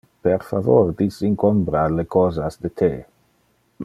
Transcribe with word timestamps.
Per 0.27 0.37
favor 0.45 0.87
disincombra 1.01 1.83
le 1.99 2.07
cosas 2.19 2.59
de 2.65 2.73
the. 2.81 2.93